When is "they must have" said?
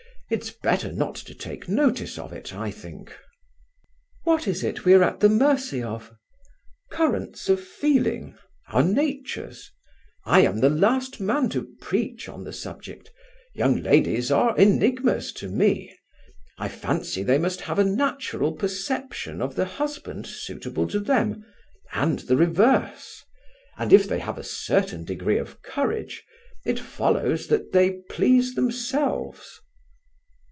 17.23-17.77